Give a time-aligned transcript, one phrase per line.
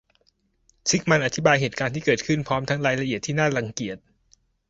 [0.89, 3.97] ซิกมันด์อธิบายเหตุการณ์ที่เกิดขึ้นพร้อมทั้งรายละเอียดที่น่ารังเกียจ